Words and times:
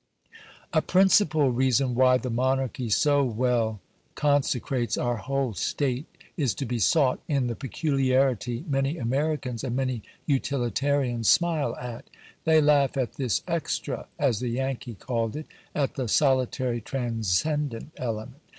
A 0.73 0.81
principal 0.81 1.51
reason 1.51 1.93
why 1.93 2.17
the 2.17 2.31
Monarchy 2.31 2.89
so 2.89 3.23
well 3.23 3.79
consecrates 4.15 4.97
our 4.97 5.17
whole 5.17 5.53
state 5.53 6.07
is 6.35 6.55
to 6.55 6.65
be 6.65 6.79
sought 6.79 7.19
in 7.27 7.45
the 7.45 7.55
peculiarity 7.55 8.65
many 8.67 8.97
Americans 8.97 9.63
and 9.63 9.75
many 9.75 10.01
utilitarians 10.25 11.29
smile 11.29 11.75
at. 11.75 12.05
They 12.45 12.59
laugh 12.61 12.97
at 12.97 13.13
this 13.17 13.43
"extra," 13.47 14.07
as 14.17 14.39
the 14.39 14.49
Yankee 14.49 14.95
called 14.95 15.35
it, 15.35 15.45
at 15.75 15.93
the 15.93 16.07
solitary 16.07 16.81
transcendent 16.81 17.91
element. 17.97 18.33